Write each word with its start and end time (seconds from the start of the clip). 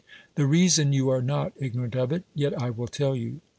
The 0.33 0.47
reason— 0.47 0.93
you 0.93 1.09
are 1.09 1.21
not 1.21 1.53
ignorant 1.59 1.95
of 1.95 2.11
it— 2.11 2.23
yet 2.33 2.59
I 2.59 2.71
will 2.71 2.87
tell 2.87 3.15
you. 3.15 3.39